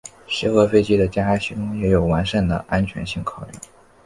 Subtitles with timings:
[0.27, 3.53] 协和飞机的加压系统也有完善的安全性考量。